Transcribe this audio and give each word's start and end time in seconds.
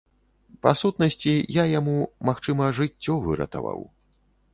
Па 0.65 0.71
сутнасці, 0.79 1.33
я 1.57 1.65
яму, 1.79 1.97
магчыма, 2.29 2.71
жыццё 2.79 3.13
выратаваў. 3.27 3.79